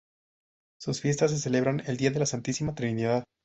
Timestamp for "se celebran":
1.29-1.83